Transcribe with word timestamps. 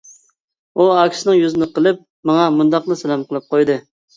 ئۇ 0.79 0.87
ئاكىسىنىڭ 0.93 1.37
يۈزىنى 1.41 1.69
قىلىپ 1.75 2.01
ماڭا 2.31 2.49
مۇنداقلا 2.59 3.01
سالام 3.05 3.29
قىلىپ 3.31 3.51
قويدى. 3.55 3.79